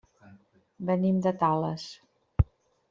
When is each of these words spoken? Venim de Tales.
Venim 0.91 1.21
de 1.27 1.35
Tales. 1.45 1.87